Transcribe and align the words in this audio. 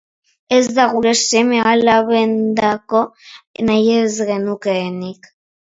Ez 0.55 0.61
da 0.77 0.85
gure 0.93 1.11
seme-alabendako 1.19 3.05
nahi 3.71 3.95
ez 3.99 4.13
genukeenik. 4.33 5.35